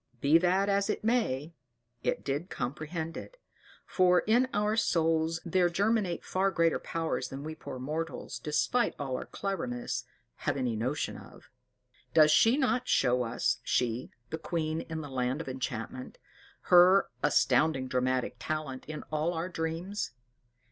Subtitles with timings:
[0.19, 1.53] Be that as it may,
[2.01, 3.37] it did comprehend it;
[3.85, 9.15] for in our souls there germinate far greater powers than we poor mortals, despite all
[9.15, 10.03] our cleverness,
[10.37, 11.51] have any notion of.
[12.15, 16.17] Does she not show us she the queen in the land of enchantment
[16.73, 20.13] her astounding dramatic talent in all our dreams?